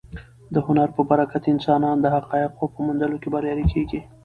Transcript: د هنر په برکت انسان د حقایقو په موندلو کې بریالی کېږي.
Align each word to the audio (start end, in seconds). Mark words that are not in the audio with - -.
د 0.53 0.55
هنر 0.65 0.89
په 0.97 1.01
برکت 1.09 1.43
انسان 1.53 1.81
د 2.01 2.05
حقایقو 2.15 2.65
په 2.73 2.79
موندلو 2.85 3.17
کې 3.21 3.29
بریالی 3.33 3.65
کېږي. 3.73 3.99